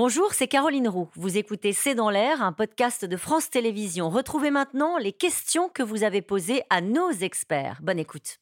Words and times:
Bonjour, 0.00 0.32
c'est 0.32 0.46
Caroline 0.46 0.86
Roux. 0.86 1.08
Vous 1.16 1.38
écoutez 1.38 1.72
C'est 1.72 1.96
dans 1.96 2.08
l'air, 2.08 2.40
un 2.40 2.52
podcast 2.52 3.04
de 3.04 3.16
France 3.16 3.50
Télévisions. 3.50 4.10
Retrouvez 4.10 4.52
maintenant 4.52 4.96
les 4.96 5.10
questions 5.10 5.68
que 5.68 5.82
vous 5.82 6.04
avez 6.04 6.22
posées 6.22 6.62
à 6.70 6.80
nos 6.80 7.10
experts. 7.10 7.80
Bonne 7.82 7.98
écoute. 7.98 8.38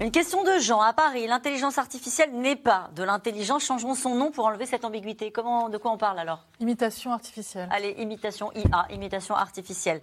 Une 0.00 0.10
question 0.10 0.42
de 0.42 0.58
Jean 0.58 0.80
à 0.80 0.92
Paris. 0.92 1.28
L'intelligence 1.28 1.78
artificielle 1.78 2.32
n'est 2.32 2.56
pas 2.56 2.90
de 2.96 3.04
l'intelligence. 3.04 3.64
Changeons 3.64 3.94
son 3.94 4.16
nom 4.16 4.32
pour 4.32 4.44
enlever 4.44 4.66
cette 4.66 4.84
ambiguïté. 4.84 5.30
Comment, 5.30 5.68
de 5.68 5.78
quoi 5.78 5.92
on 5.92 5.96
parle 5.96 6.18
alors? 6.18 6.44
Imitation 6.58 7.12
artificielle. 7.12 7.68
Allez, 7.70 7.94
imitation 7.98 8.50
IA, 8.52 8.86
imitation 8.90 9.36
artificielle. 9.36 10.02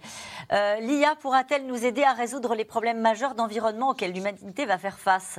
Euh, 0.50 0.76
L'IA 0.80 1.16
pourra-t-elle 1.16 1.66
nous 1.66 1.84
aider 1.84 2.02
à 2.02 2.14
résoudre 2.14 2.54
les 2.54 2.64
problèmes 2.64 3.00
majeurs 3.00 3.34
d'environnement 3.34 3.90
auxquels 3.90 4.12
l'humanité 4.12 4.64
va 4.64 4.78
faire 4.78 4.98
face? 4.98 5.38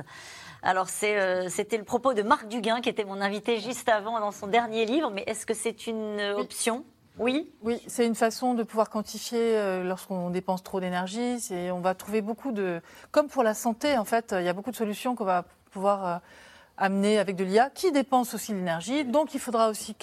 Alors 0.64 0.88
euh, 1.02 1.48
c'était 1.50 1.76
le 1.76 1.84
propos 1.84 2.14
de 2.14 2.22
Marc 2.22 2.48
Duguin 2.48 2.80
qui 2.80 2.88
était 2.88 3.04
mon 3.04 3.20
invité 3.20 3.60
juste 3.60 3.88
avant 3.90 4.18
dans 4.18 4.32
son 4.32 4.46
dernier 4.46 4.86
livre, 4.86 5.10
mais 5.10 5.22
est-ce 5.26 5.44
que 5.44 5.52
c'est 5.52 5.86
une 5.86 6.20
option? 6.36 6.84
Oui. 7.18 7.52
Oui, 7.62 7.80
c'est 7.86 8.06
une 8.06 8.14
façon 8.14 8.54
de 8.54 8.62
pouvoir 8.62 8.88
quantifier 8.88 9.56
euh, 9.58 9.84
lorsqu'on 9.84 10.30
dépense 10.30 10.62
trop 10.62 10.80
d'énergie. 10.80 11.36
On 11.70 11.80
va 11.80 11.94
trouver 11.94 12.22
beaucoup 12.22 12.50
de. 12.50 12.80
Comme 13.12 13.28
pour 13.28 13.42
la 13.42 13.52
santé, 13.54 13.96
en 13.98 14.06
fait, 14.06 14.34
il 14.36 14.44
y 14.44 14.48
a 14.48 14.52
beaucoup 14.54 14.70
de 14.70 14.76
solutions 14.76 15.14
qu'on 15.14 15.26
va 15.26 15.44
pouvoir 15.70 16.06
euh, 16.06 16.16
amener 16.78 17.18
avec 17.18 17.36
de 17.36 17.44
l'IA 17.44 17.68
qui 17.68 17.92
dépense 17.92 18.34
aussi 18.34 18.54
l'énergie. 18.54 19.04
Donc 19.04 19.34
il 19.34 19.40
faudra 19.40 19.68
aussi 19.68 19.94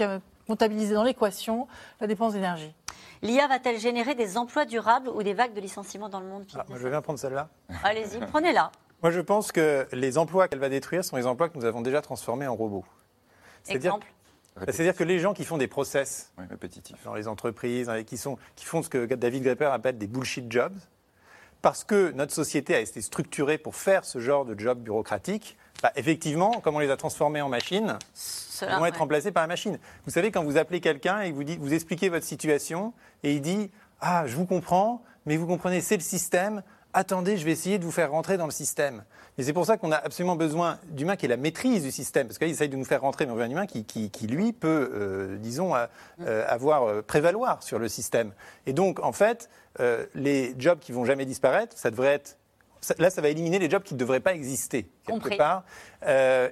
comptabiliser 0.47 0.93
dans 0.93 1.03
l'équation 1.03 1.67
la 1.99 2.07
dépense 2.07 2.33
d'énergie. 2.33 2.73
L'IA 3.23 3.47
va-t-elle 3.47 3.79
générer 3.79 4.13
des 4.13 4.37
emplois 4.37 4.65
durables 4.65 5.09
ou 5.09 5.23
des 5.23 5.33
vagues 5.33 5.53
de 5.53 5.61
licenciements 5.61 6.09
dans 6.09 6.19
le 6.19 6.27
monde 6.27 6.45
ah, 6.55 6.65
Je 6.69 6.87
vais 6.87 7.01
prendre 7.01 7.19
celle-là. 7.19 7.49
Allez-y, 7.83 8.19
prenez-la. 8.27 8.71
Moi, 9.01 9.11
je 9.11 9.19
pense 9.19 9.51
que 9.51 9.87
les 9.91 10.17
emplois 10.17 10.47
qu'elle 10.47 10.59
va 10.59 10.69
détruire 10.69 11.03
sont 11.03 11.17
les 11.17 11.25
emplois 11.25 11.49
que 11.49 11.57
nous 11.57 11.65
avons 11.65 11.81
déjà 11.81 12.01
transformés 12.01 12.47
en 12.47 12.55
robots. 12.55 12.85
Exemple 13.67 14.07
c'est-à-dire 14.67 14.95
que 14.95 15.03
les 15.03 15.19
gens 15.19 15.33
qui 15.33 15.45
font 15.45 15.57
des 15.57 15.67
process 15.67 16.31
dans 17.05 17.13
les 17.13 17.27
entreprises, 17.27 17.89
hein, 17.89 18.03
qui, 18.03 18.17
sont, 18.17 18.37
qui 18.55 18.65
font 18.65 18.83
ce 18.83 18.89
que 18.89 19.05
David 19.13 19.43
Grepper 19.43 19.65
appelle 19.65 19.97
des 19.97 20.07
bullshit 20.07 20.51
jobs, 20.51 20.77
parce 21.61 21.83
que 21.83 22.11
notre 22.11 22.33
société 22.33 22.75
a 22.75 22.79
été 22.79 23.01
structurée 23.01 23.57
pour 23.57 23.75
faire 23.75 24.03
ce 24.03 24.19
genre 24.19 24.45
de 24.45 24.59
job 24.59 24.79
bureaucratique, 24.79 25.57
bah, 25.81 25.91
effectivement, 25.95 26.59
comme 26.59 26.75
on 26.75 26.79
les 26.79 26.91
a 26.91 26.97
transformés 26.97 27.41
en 27.41 27.49
machines, 27.49 27.97
ils 28.61 28.77
vont 28.77 28.85
être 28.85 28.97
remplacés 28.97 29.31
par 29.31 29.43
la 29.43 29.47
machine. 29.47 29.79
Vous 30.05 30.11
savez, 30.11 30.31
quand 30.31 30.43
vous 30.43 30.57
appelez 30.57 30.81
quelqu'un 30.81 31.21
et 31.21 31.31
vous, 31.31 31.43
dites, 31.43 31.59
vous 31.59 31.73
expliquez 31.73 32.09
votre 32.09 32.25
situation, 32.25 32.93
et 33.23 33.33
il 33.33 33.41
dit 33.41 33.71
Ah, 33.99 34.27
je 34.27 34.35
vous 34.35 34.45
comprends, 34.45 35.01
mais 35.25 35.37
vous 35.37 35.47
comprenez, 35.47 35.81
c'est 35.81 35.97
le 35.97 36.03
système, 36.03 36.61
attendez, 36.93 37.37
je 37.37 37.45
vais 37.45 37.51
essayer 37.51 37.79
de 37.79 37.85
vous 37.85 37.91
faire 37.91 38.11
rentrer 38.11 38.37
dans 38.37 38.45
le 38.45 38.51
système. 38.51 39.03
Et 39.37 39.43
c'est 39.43 39.53
pour 39.53 39.65
ça 39.65 39.77
qu'on 39.77 39.91
a 39.91 39.95
absolument 39.95 40.35
besoin 40.35 40.77
d'humains 40.89 41.15
qui 41.15 41.25
aient 41.25 41.29
la 41.29 41.37
maîtrise 41.37 41.83
du 41.83 41.91
système, 41.91 42.27
parce 42.27 42.37
qu'il 42.37 42.49
essaye 42.49 42.69
de 42.69 42.75
nous 42.75 42.85
faire 42.85 43.01
rentrer, 43.01 43.25
mais 43.25 43.31
on 43.31 43.35
veut 43.35 43.43
un 43.43 43.49
humain 43.49 43.65
qui, 43.65 44.27
lui, 44.27 44.53
peut, 44.53 44.91
euh, 44.93 45.37
disons, 45.37 45.75
euh, 45.75 45.85
euh, 46.21 46.45
avoir, 46.47 47.03
prévaloir 47.03 47.63
sur 47.63 47.79
le 47.79 47.87
système. 47.87 48.33
Et 48.65 48.73
donc, 48.73 48.99
en 49.03 49.11
fait, 49.11 49.49
les 50.13 50.53
jobs 50.57 50.79
qui 50.79 50.91
vont 50.91 51.05
jamais 51.05 51.25
disparaître, 51.25 51.77
ça 51.77 51.91
devrait 51.91 52.13
être 52.13 52.37
là, 52.97 53.11
ça 53.11 53.21
va 53.21 53.29
éliminer 53.29 53.59
les 53.59 53.69
jobs 53.69 53.83
qui 53.83 53.93
ne 53.93 53.99
devraient 53.99 54.19
pas 54.19 54.33
exister, 54.33 54.89
quelque 55.05 55.37
part. 55.37 55.63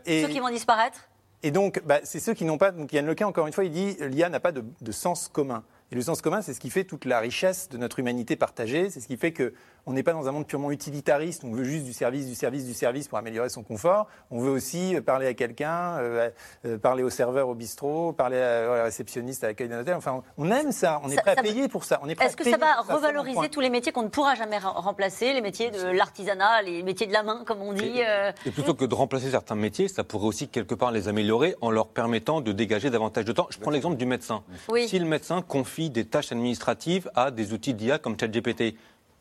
et, 0.05 0.23
Ceux 0.23 0.29
qui 0.29 0.39
vont 0.39 0.49
disparaître? 0.49 1.09
Et 1.41 1.51
donc, 1.51 1.81
bah, 1.85 1.99
c'est 2.03 2.19
ceux 2.19 2.33
qui 2.33 2.43
n'ont 2.43 2.57
pas. 2.57 2.71
Donc, 2.71 2.91
Yann 2.91 3.05
Lequin, 3.05 3.27
encore 3.27 3.47
une 3.47 3.53
fois, 3.53 3.63
il 3.63 3.71
dit 3.71 3.95
l'IA 4.01 4.29
n'a 4.29 4.39
pas 4.39 4.51
de, 4.51 4.91
sens 4.91 5.29
commun. 5.29 5.63
Et 5.91 5.95
le 5.95 6.01
sens 6.01 6.21
commun, 6.21 6.41
c'est 6.41 6.53
ce 6.53 6.59
qui 6.59 6.69
fait 6.69 6.83
toute 6.83 7.05
la 7.05 7.19
richesse 7.19 7.69
de 7.69 7.77
notre 7.77 7.99
humanité 7.99 8.35
partagée. 8.35 8.89
C'est 8.89 8.99
ce 8.99 9.07
qui 9.07 9.17
fait 9.17 9.31
que 9.31 9.53
on 9.85 9.93
n'est 9.93 10.03
pas 10.03 10.13
dans 10.13 10.27
un 10.27 10.31
monde 10.31 10.47
purement 10.47 10.71
utilitariste, 10.71 11.43
on 11.43 11.51
veut 11.51 11.63
juste 11.63 11.85
du 11.85 11.93
service, 11.93 12.27
du 12.27 12.35
service, 12.35 12.65
du 12.65 12.73
service 12.73 13.07
pour 13.07 13.17
améliorer 13.17 13.49
son 13.49 13.63
confort. 13.63 14.07
On 14.31 14.39
veut 14.39 14.51
aussi 14.51 14.95
euh, 14.95 15.01
parler 15.01 15.27
à 15.27 15.33
quelqu'un, 15.33 15.97
euh, 15.99 16.29
euh, 16.65 16.77
parler 16.77 17.03
au 17.03 17.09
serveur 17.09 17.49
au 17.49 17.55
bistrot, 17.55 18.13
parler 18.13 18.37
à, 18.37 18.77
la 18.77 18.83
réceptionniste 18.83 19.43
à 19.43 19.47
l'accueil 19.47 19.69
d'un 19.69 19.81
hôtel. 19.81 19.95
Enfin, 19.95 20.23
on 20.37 20.51
aime 20.51 20.71
ça, 20.71 21.01
on 21.03 21.09
est 21.09 21.15
prêt 21.15 21.35
à 21.37 21.41
payer 21.41 21.67
pour 21.67 21.83
ça. 21.83 21.99
Est-ce 22.19 22.37
que 22.37 22.43
ça 22.43 22.57
va 22.57 22.81
revaloriser 22.81 23.49
tous 23.49 23.61
les 23.61 23.69
métiers 23.69 23.91
qu'on 23.91 24.03
ne 24.03 24.09
pourra 24.09 24.35
jamais 24.35 24.57
remplacer, 24.57 25.33
les 25.33 25.41
métiers 25.41 25.71
de 25.71 25.87
l'artisanat, 25.87 26.61
les 26.61 26.83
métiers 26.83 27.07
de 27.07 27.13
la 27.13 27.23
main, 27.23 27.43
comme 27.45 27.61
on 27.61 27.73
dit 27.73 28.01
Et, 28.45 28.51
plutôt 28.51 28.73
que 28.73 28.85
de 28.85 28.95
remplacer 28.95 29.31
certains 29.31 29.55
métiers, 29.55 29.87
ça 29.87 30.03
pourrait 30.03 30.27
aussi 30.27 30.47
quelque 30.47 30.75
part 30.75 30.91
les 30.91 31.07
améliorer 31.07 31.55
en 31.61 31.71
leur 31.71 31.87
permettant 31.87 32.41
de 32.41 32.51
dégager 32.51 32.89
davantage 32.89 33.25
de 33.25 33.31
temps. 33.31 33.47
Je 33.49 33.59
prends 33.59 33.71
l'exemple 33.71 33.97
du 33.97 34.05
médecin. 34.05 34.43
Si 34.87 34.99
le 34.99 35.05
médecin 35.05 35.41
confie 35.41 35.89
des 35.89 36.05
tâches 36.05 36.31
administratives 36.31 37.09
à 37.15 37.31
des 37.31 37.53
outils 37.53 37.73
d'IA 37.73 37.97
comme 37.97 38.19
ChatGPT, 38.19 38.75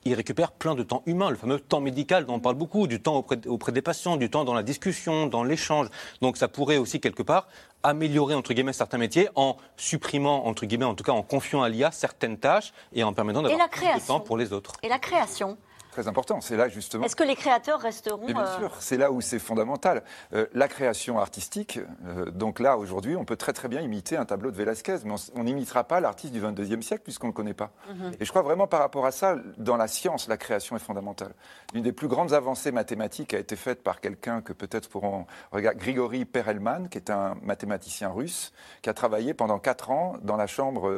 il 0.09 0.15
récupère 0.15 0.53
plein 0.53 0.75
de 0.75 0.83
temps 0.83 1.03
humain, 1.07 1.31
le 1.31 1.37
fameux 1.37 1.61
temps 1.61 1.81
médical 1.81 2.27
dont 2.27 2.35
on 2.35 2.41
parle 2.41 2.57
beaucoup, 2.57 2.87
du 2.87 3.01
temps 3.01 3.25
auprès, 3.47 3.73
des 3.73 3.83
patients, 3.83 4.17
du 4.17 4.31
temps 4.31 4.45
dans 4.45 4.55
la 4.55 4.63
discussion, 4.63 5.27
dans 5.27 5.45
l'échange. 5.45 5.89
Donc 6.23 6.37
ça 6.37 6.49
pourrait 6.49 6.79
aussi 6.79 7.01
quelque 7.01 7.23
part 7.23 7.47
améliorer 7.83 8.35
entre 8.35 8.53
guillemets 8.55 8.73
certains 8.73 8.99
métiers 8.99 9.29
en 9.35 9.57
supprimant 9.77 10.47
entre 10.47 10.67
guillemets 10.67 10.85
en 10.85 10.95
tout 10.95 11.05
cas 11.05 11.13
en 11.13 11.23
confiant 11.23 11.63
à 11.63 11.69
l'IA 11.69 11.93
certaines 11.93 12.39
tâches 12.39 12.73
et 12.93 13.05
en 13.05 13.13
permettant 13.13 13.43
d'avoir 13.43 13.69
plus 13.69 13.87
de 13.87 14.07
temps 14.07 14.21
pour 14.21 14.37
les 14.37 14.53
autres. 14.53 14.73
Et 14.83 14.89
la 14.89 14.99
création 14.99 15.57
très 15.99 16.09
important. 16.09 16.41
C'est 16.41 16.57
là 16.57 16.69
justement. 16.69 17.05
Est-ce 17.05 17.17
que 17.17 17.25
les 17.25 17.35
créateurs 17.35 17.81
resteront 17.81 18.25
Bien 18.25 18.39
euh, 18.39 18.59
sûr, 18.59 18.77
c'est 18.79 18.97
là 18.97 19.11
où 19.11 19.21
c'est 19.21 19.41
fondamental. 19.41 20.05
Euh, 20.33 20.47
la 20.53 20.69
création 20.69 21.19
artistique. 21.19 21.81
Euh, 22.07 22.31
donc 22.31 22.61
là, 22.61 22.79
aujourd'hui, 22.79 23.17
on 23.17 23.25
peut 23.25 23.37
très 23.37 23.53
très 23.53 23.67
bien 23.67 23.81
imiter 23.81 24.17
un 24.17 24.25
tableau 24.25 24.53
de 24.53 24.57
Velázquez, 24.57 24.99
mais 25.05 25.15
on 25.35 25.43
n'imitera 25.43 25.83
pas 25.83 25.99
l'artiste 25.99 26.33
du 26.33 26.41
22e 26.41 26.83
siècle 26.83 27.03
puisqu'on 27.03 27.27
ne 27.27 27.33
le 27.33 27.37
connaît 27.37 27.55
pas. 27.55 27.73
Mhm. 27.89 28.13
Et 28.21 28.25
je 28.25 28.31
crois 28.31 28.43
vraiment 28.43 28.69
par 28.69 28.81
rapport 28.81 29.07
à 29.07 29.11
ça, 29.11 29.37
dans 29.57 29.77
la 29.77 29.89
science, 29.89 30.29
la 30.29 30.37
création 30.37 30.77
est 30.77 30.81
fondamentale. 30.81 31.33
Une 31.75 31.83
des 31.83 31.93
plus 31.93 32.07
grandes 32.07 32.33
avancées 32.33 32.71
mathématiques 32.71 33.35
a 33.35 33.39
été 33.39 33.57
faite 33.57 33.83
par 33.83 34.01
quelqu'un 34.01 34.41
que 34.41 34.53
peut-être 34.53 34.89
pourront 34.89 35.27
regarder, 35.51 35.81
Grigory 35.81 36.25
Perelman, 36.25 36.89
qui 36.89 36.99
est 36.99 37.11
un 37.11 37.37
mathématicien 37.43 38.11
russe, 38.11 38.53
qui 38.83 38.91
a 38.91 38.95
travaillé 38.95 39.35
pendant 39.35 39.59
quatre 39.59 39.91
ans 39.91 40.15
dans 40.23 40.37
la 40.37 40.47
chambre 40.47 40.93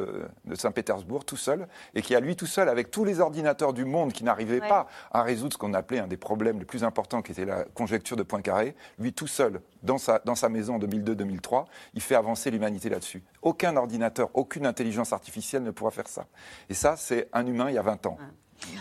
de 0.45 0.55
Saint-Pétersbourg 0.55 1.25
tout 1.25 1.37
seul, 1.37 1.67
et 1.95 2.03
qui 2.03 2.15
a 2.15 2.19
lui 2.19 2.35
tout 2.35 2.45
seul, 2.45 2.69
avec 2.69 2.91
tous 2.91 3.03
les 3.03 3.19
ordinateurs 3.19 3.73
du 3.73 3.85
monde 3.85 4.13
qui 4.13 4.23
n'arrivaient 4.23 4.59
pas 4.59 4.87
à 5.11 5.23
résoudre 5.23 5.53
ce 5.53 5.57
qu'on 5.57 5.73
appelait 5.73 5.99
un 5.99 6.07
des 6.07 6.17
problèmes 6.17 6.59
les 6.59 6.65
plus 6.65 6.83
importants, 6.83 7.21
qui 7.21 7.31
était 7.31 7.45
la 7.45 7.63
conjecture 7.63 8.17
de 8.17 8.23
Poincaré. 8.23 8.75
Lui, 8.99 9.13
tout 9.13 9.27
seul, 9.27 9.61
dans 9.83 9.97
sa, 9.97 10.19
dans 10.19 10.35
sa 10.35 10.49
maison 10.49 10.75
en 10.75 10.79
2002-2003, 10.79 11.65
il 11.93 12.01
fait 12.01 12.15
avancer 12.15 12.51
l'humanité 12.51 12.89
là-dessus. 12.89 13.23
Aucun 13.41 13.75
ordinateur, 13.77 14.29
aucune 14.33 14.65
intelligence 14.65 15.13
artificielle 15.13 15.63
ne 15.63 15.71
pourra 15.71 15.91
faire 15.91 16.07
ça. 16.07 16.25
Et 16.69 16.73
ça, 16.73 16.95
c'est 16.97 17.29
un 17.33 17.45
humain 17.45 17.69
il 17.69 17.75
y 17.75 17.77
a 17.77 17.83
20 17.83 18.05
ans. 18.05 18.17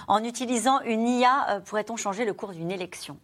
En 0.08 0.22
utilisant 0.24 0.80
une 0.80 1.06
IA, 1.08 1.56
euh, 1.56 1.60
pourrait-on 1.60 1.96
changer 1.96 2.24
le 2.24 2.34
cours 2.34 2.52
d'une 2.52 2.70
élection? 2.70 3.18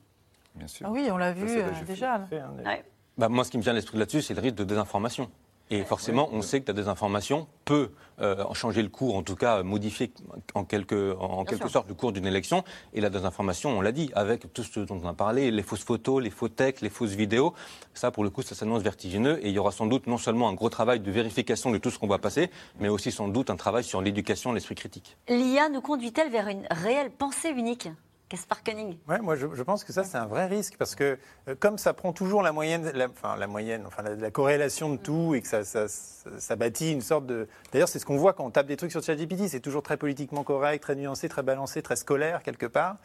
Bien 0.54 0.66
sûr. 0.66 0.86
Ah 0.88 0.90
oui, 0.90 1.08
on 1.10 1.18
l'a 1.18 1.32
vu 1.32 1.46
euh, 1.48 1.70
déjà. 1.86 2.14
Hein, 2.14 2.78
bah, 3.18 3.28
moi, 3.28 3.44
ce 3.44 3.50
qui 3.50 3.58
me 3.58 3.62
vient 3.62 3.72
à 3.72 3.74
l'esprit 3.74 3.98
là-dessus, 3.98 4.22
c'est 4.22 4.34
le 4.34 4.40
risque 4.40 4.56
de 4.56 4.64
désinformation. 4.64 5.30
Et 5.70 5.82
forcément, 5.82 6.28
on 6.32 6.42
sait 6.42 6.60
que 6.60 6.68
la 6.68 6.74
désinformation 6.74 7.48
peut 7.64 7.90
euh, 8.20 8.44
changer 8.54 8.82
le 8.82 8.88
cours, 8.88 9.16
en 9.16 9.22
tout 9.22 9.34
cas 9.34 9.64
modifier 9.64 10.12
en 10.54 10.64
quelque, 10.64 11.16
en 11.18 11.44
quelque 11.44 11.68
sorte 11.68 11.88
le 11.88 11.94
cours 11.94 12.12
d'une 12.12 12.26
élection. 12.26 12.62
Et 12.94 13.00
la 13.00 13.10
désinformation, 13.10 13.76
on 13.76 13.80
l'a 13.80 13.90
dit, 13.90 14.10
avec 14.14 14.52
tout 14.52 14.62
ce 14.62 14.80
dont 14.80 15.00
on 15.02 15.08
a 15.08 15.12
parlé, 15.12 15.50
les 15.50 15.62
fausses 15.62 15.82
photos, 15.82 16.22
les 16.22 16.30
faux 16.30 16.48
textes, 16.48 16.82
les 16.82 16.90
fausses 16.90 17.14
vidéos, 17.14 17.52
ça 17.94 18.12
pour 18.12 18.22
le 18.22 18.30
coup, 18.30 18.42
ça 18.42 18.54
s'annonce 18.54 18.82
vertigineux. 18.82 19.44
Et 19.44 19.48
il 19.48 19.54
y 19.54 19.58
aura 19.58 19.72
sans 19.72 19.86
doute 19.86 20.06
non 20.06 20.18
seulement 20.18 20.48
un 20.48 20.54
gros 20.54 20.70
travail 20.70 21.00
de 21.00 21.10
vérification 21.10 21.70
de 21.72 21.78
tout 21.78 21.90
ce 21.90 21.98
qu'on 21.98 22.06
va 22.06 22.18
passer, 22.18 22.50
mais 22.78 22.88
aussi 22.88 23.10
sans 23.10 23.26
doute 23.26 23.50
un 23.50 23.56
travail 23.56 23.82
sur 23.82 24.00
l'éducation, 24.00 24.52
l'esprit 24.52 24.76
critique. 24.76 25.16
L'IA 25.28 25.68
nous 25.68 25.80
conduit-elle 25.80 26.30
vers 26.30 26.46
une 26.46 26.66
réelle 26.70 27.10
pensée 27.10 27.50
unique? 27.50 27.88
Caspar 28.28 28.64
Koenig. 28.64 28.98
Ouais, 29.08 29.20
moi 29.20 29.36
je, 29.36 29.62
pense 29.62 29.84
que 29.84 29.92
ça 29.92 30.02
c'est 30.02 30.18
un 30.18 30.26
vrai 30.26 30.46
risque 30.46 30.76
parce 30.76 30.96
que 30.96 31.16
euh, 31.46 31.54
comme 31.58 31.78
ça 31.78 31.94
prend 31.94 32.12
toujours 32.12 32.42
la 32.42 32.50
moyenne, 32.50 32.92
enfin 33.08 33.36
la 33.36 33.46
moyenne, 33.46 33.84
enfin 33.86 34.02
la, 34.02 34.30
corrélation 34.32 34.90
de 34.90 34.96
tout 34.96 35.36
et 35.36 35.40
que 35.40 35.46
ça, 35.46 35.62
ça, 35.64 36.56
bâtit 36.56 36.92
une 36.92 37.02
sorte 37.02 37.26
de. 37.26 37.46
D'ailleurs 37.72 37.88
c'est 37.88 38.00
ce 38.00 38.06
qu'on 38.06 38.16
voit 38.16 38.32
quand 38.32 38.44
on 38.44 38.50
tape 38.50 38.66
des 38.66 38.76
trucs 38.76 38.90
sur 38.90 39.00
ChatGPT, 39.00 39.46
c'est 39.46 39.60
toujours 39.60 39.82
très 39.82 39.96
politiquement 39.96 40.42
correct, 40.42 40.82
très 40.82 40.96
nuancé, 40.96 41.28
très 41.28 41.44
balancé, 41.44 41.82
très 41.82 41.94
scolaire 41.94 42.42
quelque 42.42 42.66
part. 42.66 42.96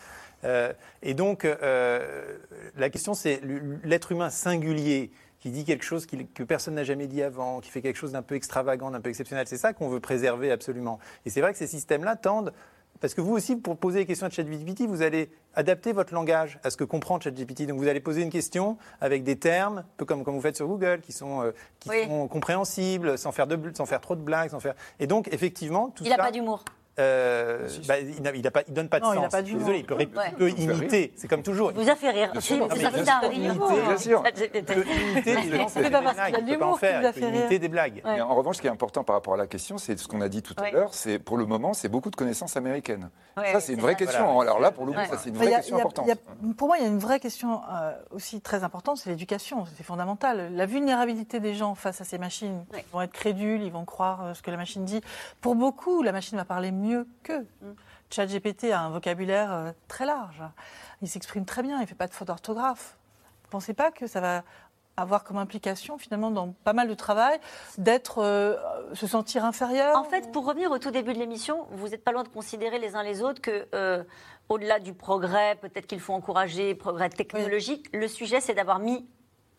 Euh, 0.44 0.74
et 1.04 1.14
donc 1.14 1.46
euh, 1.46 2.38
la 2.76 2.90
question 2.90 3.14
c'est 3.14 3.42
l'être 3.84 4.12
humain 4.12 4.32
singulier 4.32 5.12
qui 5.40 5.50
dit 5.50 5.66
quelque 5.66 5.84
chose 5.86 6.06
que 6.08 6.44
personne 6.44 6.76
n'a 6.76 6.84
jamais 6.84 7.08
dit 7.08 7.22
avant, 7.22 7.62
qui 7.62 7.70
fait 7.72 7.82
quelque 7.82 7.98
chose 7.98 8.12
d'un 8.12 8.22
peu 8.22 8.36
extravagant, 8.36 8.92
d'un 8.92 9.02
peu 9.02 9.10
exceptionnel. 9.10 9.48
C'est 9.48 9.58
ça 9.58 9.74
qu'on 9.74 9.90
veut 9.90 10.00
préserver 10.00 10.52
absolument. 10.52 11.00
Et 11.26 11.32
c'est 11.32 11.42
vrai 11.42 11.52
que 11.52 11.58
ces 11.58 11.66
systèmes-là 11.66 12.16
tendent 12.16 12.54
parce 13.02 13.16
que 13.16 13.22
vous 13.22 13.34
aussi, 13.34 13.56
pour 13.56 13.78
poser 13.78 14.00
des 14.00 14.06
questions 14.06 14.28
à 14.28 14.30
ChatGPT, 14.30 14.84
vous 14.84 15.02
allez 15.02 15.32
adapter 15.56 15.92
votre 15.92 16.14
langage 16.14 16.60
à 16.64 16.70
ce 16.70 16.78
que 16.78 16.84
comprend 16.84 17.20
ChatGPT. 17.20 17.66
Donc 17.66 17.80
vous 17.80 17.88
allez 17.88 18.00
poser 18.00 18.22
une 18.22 18.30
question 18.30 18.78
avec 19.02 19.24
des 19.24 19.38
termes, 19.38 19.80
un 19.80 19.86
peu 19.98 20.06
comme, 20.06 20.24
comme 20.24 20.36
vous 20.36 20.42
faites 20.42 20.56
sur 20.56 20.68
Google, 20.68 21.02
qui 21.02 21.12
sont, 21.12 21.42
euh, 21.42 21.52
qui 21.80 21.90
sont 21.90 22.28
compréhensibles, 22.28 23.18
sans 23.18 23.32
faire, 23.32 23.48
de, 23.48 23.60
sans 23.76 23.88
faire 23.88 24.02
trop 24.02 24.16
de 24.16 24.22
blagues. 24.22 24.52
Sans 24.52 24.60
faire... 24.60 24.76
Et 25.00 25.08
donc, 25.08 25.28
effectivement, 25.34 25.90
tout 25.90 26.04
Il 26.04 26.10
n'a 26.10 26.18
pas 26.18 26.32
d'humour. 26.32 26.64
Euh, 27.00 27.70
bah, 27.88 28.00
il 28.00 28.22
ne 28.22 28.74
donne 28.74 28.90
pas 28.90 29.00
de 29.00 29.06
sens. 29.06 29.16
Il, 29.16 29.30
pas 29.30 29.42
Désolé, 29.42 29.80
il 29.80 29.86
peut, 29.86 29.98
peut 30.38 30.50
imiter. 30.50 31.14
C'est 31.16 31.28
comme 31.28 31.42
toujours. 31.42 31.72
Il 31.72 31.84
vous 31.84 31.90
a 31.90 31.96
fait 31.96 32.10
rire. 32.10 32.32
C'est 32.40 32.58
ça, 33.06 33.22
c'est 33.24 33.30
Bien 33.30 33.98
sûr. 33.98 34.24
Il 34.54 34.64
peut 34.64 34.86
imiter 35.14 35.36
des 35.36 35.90
blagues. 35.90 36.36
Il 36.38 36.46
peut 36.46 36.60
pas 36.60 36.66
en 36.68 36.76
faire. 36.76 37.02
Il 37.16 37.22
peut 37.22 37.28
imiter 37.28 37.60
des 37.60 37.70
blagues. 37.70 38.04
En 38.06 38.36
revanche, 38.36 38.58
ce 38.58 38.62
qui 38.62 38.68
est 38.68 38.72
important 38.72 39.04
par 39.04 39.16
rapport 39.16 39.34
à 39.34 39.38
la 39.38 39.48
question, 39.48 39.78
c'est 39.78 39.98
ce 39.98 40.08
qu'on 40.08 40.22
a 40.22 40.30
dit 40.30 40.42
tout 40.42 40.56
à 40.58 40.72
l'heure. 40.72 40.94
C'est 40.94 41.20
pour 41.20 41.38
le 41.38 41.46
moment, 41.46 41.74
c'est 41.74 41.90
beaucoup 41.90 42.10
de 42.10 42.16
connaissances 42.16 42.58
américaines. 42.58 43.10
Ça, 43.36 43.60
c'est 43.60 43.74
une 43.74 43.82
vraie 43.82 43.96
question. 43.96 44.40
Alors 44.42 44.60
là, 44.60 44.72
pour 44.72 44.86
le 44.86 44.94
coup, 44.94 45.00
ça, 45.10 45.18
c'est 45.18 45.30
une 45.30 45.38
vraie 45.38 45.52
question 45.52 45.78
importante. 45.78 46.10
Pour 46.58 46.68
moi, 46.68 46.78
il 46.78 46.84
y 46.84 46.86
a 46.86 46.90
une 46.90 47.00
vraie 47.00 47.20
question 47.20 47.62
euh, 47.72 47.94
aussi 48.12 48.42
très 48.42 48.64
importante, 48.64 48.98
c'est 48.98 49.10
l'éducation. 49.10 49.66
C'est 49.78 49.84
fondamental. 49.84 50.54
La 50.54 50.66
vulnérabilité 50.66 51.40
des 51.40 51.54
gens 51.54 51.76
face 51.76 52.02
à 52.02 52.04
ces 52.04 52.18
machines, 52.18 52.66
ils 52.74 52.84
vont 52.92 53.02
être 53.02 53.12
crédules, 53.12 53.64
ils 53.64 53.72
vont 53.72 53.86
croire 53.86 54.26
euh, 54.26 54.34
ce 54.34 54.42
que 54.42 54.52
la 54.52 54.58
machine 54.58 54.86
dit. 54.86 55.02
Pour 55.40 55.56
beaucoup, 55.56 56.02
la 56.02 56.12
machine 56.12 56.38
va 56.38 56.46
parler 56.46 56.72
mieux 56.82 57.08
qu'eux. 57.24 57.48
Mm. 57.62 57.72
ChatGPT 58.10 58.72
a 58.72 58.82
un 58.82 58.90
vocabulaire 58.90 59.54
euh, 59.54 59.72
très 59.88 60.06
large. 60.06 60.44
Il 61.02 61.08
s'exprime 61.08 61.46
très 61.46 61.64
bien, 61.64 61.78
il 61.78 61.82
ne 61.82 61.86
fait 61.86 61.96
pas 61.96 62.08
de 62.08 62.14
faute 62.14 62.28
d'orthographe. 62.28 62.98
Vous 63.44 63.48
ne 63.48 63.52
pensez 63.52 63.74
pas 63.74 63.92
que 63.92 64.08
ça 64.08 64.20
va 64.20 64.44
avoir 64.98 65.24
comme 65.24 65.38
implication 65.38 65.98
finalement 65.98 66.32
dans 66.32 66.54
pas 66.64 66.74
mal 66.74 66.88
de 66.88 66.94
travail 66.94 67.40
d'être 67.78 68.20
euh, 68.20 68.56
se 68.94 69.08
sentir 69.08 69.46
inférieur 69.46 69.98
En 69.98 70.04
fait, 70.04 70.32
pour 70.32 70.46
revenir 70.46 70.72
au 70.72 70.80
tout 70.80 70.92
début 70.92 71.14
de 71.14 71.20
l'émission, 71.20 71.66
vous 71.72 71.90
n'êtes 71.90 72.04
pas 72.04 72.12
loin 72.12 72.24
de 72.24 72.30
considérer 72.30 72.80
les 72.80 72.96
uns 72.96 73.04
les 73.04 73.22
autres 73.22 73.42
que 73.42 73.68
euh, 73.74 74.04
au-delà 74.50 74.80
du 74.80 74.94
progrès, 74.94 75.56
peut-être 75.62 75.88
qu'il 75.88 76.00
faut 76.00 76.14
encourager 76.14 76.76
progrès 76.76 77.10
technologique, 77.10 77.88
le 77.94 78.08
sujet 78.08 78.42
c'est 78.42 78.54
d'avoir 78.54 78.80
mis 78.80 79.08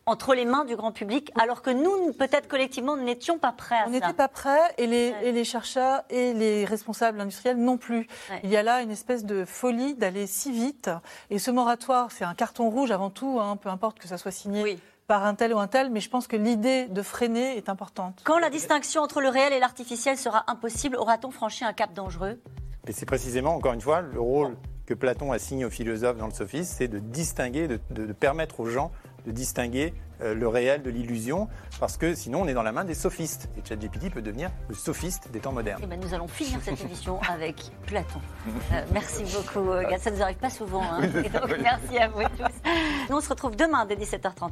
entre 0.05 0.33
les 0.33 0.45
mains 0.45 0.65
du 0.65 0.75
grand 0.75 0.91
public, 0.91 1.31
alors 1.39 1.61
que 1.61 1.69
nous, 1.69 2.13
peut-être 2.13 2.47
collectivement, 2.47 2.97
n'étions 2.97 3.37
pas 3.37 3.51
prêts 3.51 3.75
à 3.75 3.81
On 3.81 3.83
ça. 3.83 3.89
On 3.89 3.91
n'était 3.91 4.13
pas 4.13 4.27
prêts, 4.27 4.73
et 4.77 4.87
les, 4.87 5.13
et 5.23 5.31
les, 5.31 5.43
chercheurs 5.43 6.01
et 6.09 6.33
les 6.33 6.65
responsables 6.65 7.19
industriels 7.21 7.57
non 7.57 7.77
plus. 7.77 8.07
Il 8.43 8.49
y 8.49 8.57
a 8.57 8.63
là 8.63 8.81
une 8.81 8.91
espèce 8.91 9.23
de 9.23 9.45
folie 9.45 9.95
d'aller 9.95 10.27
si 10.27 10.51
vite. 10.51 10.89
Et 11.29 11.39
ce 11.39 11.51
moratoire, 11.51 12.11
c'est 12.11 12.25
un 12.25 12.33
carton 12.33 12.69
rouge 12.69 12.91
avant 12.91 13.09
tout, 13.09 13.39
hein, 13.41 13.55
peu 13.55 13.69
importe 13.69 13.99
que 13.99 14.07
ça 14.07 14.17
soit 14.17 14.31
signé. 14.31 14.77
par 15.05 15.25
un 15.25 15.35
tel 15.35 15.53
ou 15.53 15.59
un 15.59 15.67
tel, 15.67 15.89
mais 15.89 15.99
je 15.99 16.09
pense 16.09 16.27
que 16.27 16.37
l'idée 16.37 16.85
de 16.85 17.01
freiner 17.01 17.57
est 17.57 17.67
importante. 17.67 18.21
Quand 18.23 18.39
la 18.39 18.49
distinction 18.49 19.01
entre 19.01 19.19
le 19.19 19.27
réel 19.27 19.51
et 19.51 19.59
l'artificiel 19.59 20.17
sera 20.17 20.45
impossible, 20.47 20.95
aura-t-on 20.95 21.29
franchi 21.29 21.65
un 21.65 21.73
cap 21.73 21.93
dangereux? 21.93 22.39
Et 22.87 22.93
c'est 22.93 23.05
précisément, 23.05 23.53
encore 23.53 23.73
une 23.73 23.81
fois, 23.81 24.01
le 24.01 24.21
rôle 24.21 24.55
que 24.85 24.93
Platon 24.93 25.33
assigne 25.33 25.65
aux 25.65 25.69
philosophes 25.69 26.17
dans 26.17 26.27
le 26.27 26.33
sophisme, 26.33 26.73
c'est 26.77 26.87
de 26.87 26.99
distinguer, 26.99 27.67
de, 27.67 27.79
de 27.89 28.13
permettre 28.13 28.61
aux 28.61 28.65
gens 28.65 28.91
de 29.25 29.31
distinguer 29.31 29.93
euh, 30.21 30.33
le 30.33 30.47
réel 30.47 30.83
de 30.83 30.89
l'illusion, 30.89 31.47
parce 31.79 31.97
que 31.97 32.13
sinon 32.15 32.41
on 32.41 32.47
est 32.47 32.53
dans 32.53 32.63
la 32.63 32.71
main 32.71 32.85
des 32.85 32.93
sophistes. 32.93 33.49
Et 33.57 33.67
ChatGPT 33.67 34.11
peut 34.11 34.21
devenir 34.21 34.51
le 34.69 34.75
sophiste 34.75 35.31
des 35.31 35.39
temps 35.39 35.51
modernes. 35.51 35.81
Eh 35.83 35.87
ben, 35.87 35.99
nous 35.99 36.13
allons 36.13 36.27
finir 36.27 36.59
cette 36.63 36.81
émission 36.81 37.19
avec 37.29 37.55
Platon. 37.85 38.21
Euh, 38.71 38.81
merci 38.91 39.23
beaucoup, 39.23 39.71
euh, 39.71 39.83
Ça 39.99 40.09
ne 40.09 40.15
nous 40.15 40.21
arrive 40.23 40.37
pas 40.37 40.49
souvent. 40.49 40.81
Hein. 40.83 41.01
donc, 41.01 41.57
merci 41.61 41.97
à 41.97 42.07
vous 42.07 42.23
tous. 42.23 42.69
Nous, 43.09 43.15
on 43.15 43.21
se 43.21 43.29
retrouve 43.29 43.55
demain 43.55 43.85
dès 43.85 43.95
17h30. 43.95 44.51